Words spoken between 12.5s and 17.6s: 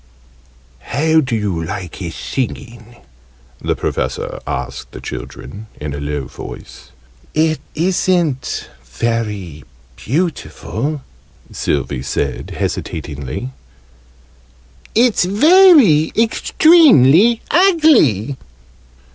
hesitatingly. "It's very extremely